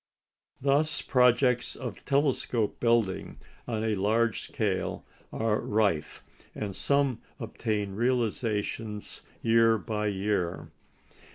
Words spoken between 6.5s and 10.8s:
and some obtain realisation year by year.